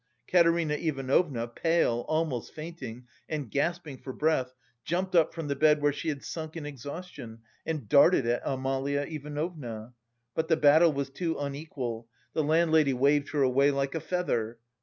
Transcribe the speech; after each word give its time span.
Katerina 0.27 0.73
Ivanovna, 0.73 1.47
pale, 1.47 2.05
almost 2.07 2.55
fainting, 2.55 3.05
and 3.29 3.51
gasping 3.51 3.99
for 3.99 4.11
breath, 4.11 4.55
jumped 4.83 5.13
up 5.13 5.31
from 5.31 5.47
the 5.47 5.55
bed 5.55 5.79
where 5.79 5.93
she 5.93 6.09
had 6.09 6.23
sunk 6.23 6.57
in 6.57 6.65
exhaustion 6.65 7.43
and 7.67 7.87
darted 7.87 8.25
at 8.25 8.41
Amalia 8.43 9.05
Ivanovna. 9.07 9.93
But 10.33 10.47
the 10.47 10.57
battle 10.57 10.91
was 10.91 11.11
too 11.11 11.37
unequal: 11.37 12.07
the 12.33 12.43
landlady 12.43 12.93
waved 12.95 13.29
her 13.29 13.43
away 13.43 13.69
like 13.69 13.93
a 13.93 13.99
feather. 13.99 14.57